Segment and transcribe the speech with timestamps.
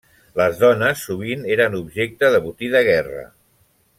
[0.39, 3.27] Les dones sovint eren objecte de botí de guerra.